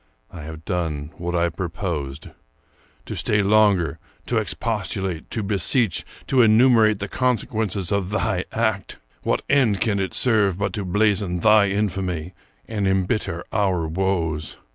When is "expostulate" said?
4.37-5.29